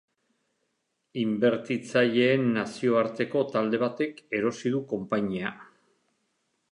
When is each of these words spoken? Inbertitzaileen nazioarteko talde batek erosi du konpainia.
Inbertitzaileen 1.23 2.49
nazioarteko 2.55 3.45
talde 3.57 3.81
batek 3.85 4.23
erosi 4.39 4.73
du 4.77 4.85
konpainia. 4.95 5.53